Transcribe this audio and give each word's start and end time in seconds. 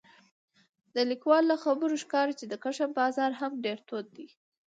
د 0.95 0.97
لیکوال 1.11 1.43
له 1.51 1.55
خبرو 1.63 1.95
ښکاري 2.03 2.33
چې 2.39 2.45
د 2.47 2.53
کشم 2.63 2.89
بازار 2.99 3.31
هم 3.41 3.51
ډېر 3.65 3.77
تود 3.87 4.07
دی 4.17 4.27